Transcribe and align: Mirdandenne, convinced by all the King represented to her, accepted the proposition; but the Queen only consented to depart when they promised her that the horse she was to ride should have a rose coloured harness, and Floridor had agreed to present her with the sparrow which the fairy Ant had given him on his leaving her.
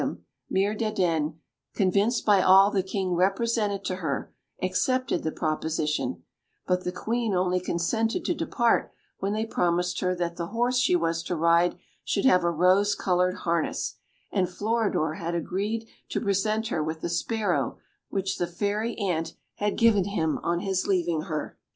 Mirdandenne, 0.51 1.37
convinced 1.75 2.25
by 2.25 2.41
all 2.41 2.71
the 2.71 2.81
King 2.81 3.13
represented 3.13 3.85
to 3.85 3.97
her, 3.97 4.33
accepted 4.59 5.21
the 5.21 5.31
proposition; 5.31 6.23
but 6.65 6.83
the 6.83 6.91
Queen 6.91 7.35
only 7.35 7.59
consented 7.59 8.25
to 8.25 8.33
depart 8.33 8.91
when 9.19 9.33
they 9.33 9.45
promised 9.45 9.99
her 9.99 10.15
that 10.15 10.37
the 10.37 10.47
horse 10.47 10.79
she 10.79 10.95
was 10.95 11.21
to 11.21 11.35
ride 11.35 11.77
should 12.03 12.25
have 12.25 12.43
a 12.43 12.49
rose 12.49 12.95
coloured 12.95 13.35
harness, 13.45 13.97
and 14.31 14.49
Floridor 14.49 15.13
had 15.19 15.35
agreed 15.35 15.87
to 16.09 16.19
present 16.19 16.69
her 16.69 16.83
with 16.83 17.01
the 17.01 17.07
sparrow 17.07 17.77
which 18.09 18.39
the 18.39 18.47
fairy 18.47 18.97
Ant 18.97 19.35
had 19.57 19.77
given 19.77 20.05
him 20.05 20.39
on 20.41 20.61
his 20.61 20.87
leaving 20.87 21.21
her. 21.25 21.59